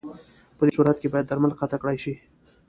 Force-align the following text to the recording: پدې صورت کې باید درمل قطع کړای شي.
پدې 0.57 0.71
صورت 0.77 0.97
کې 1.01 1.07
باید 1.13 1.27
درمل 1.29 1.51
قطع 1.59 1.77
کړای 1.81 1.97
شي. 2.03 2.13